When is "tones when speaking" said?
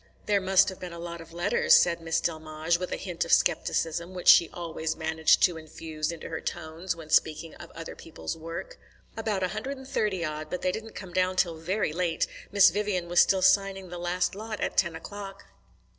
6.41-7.53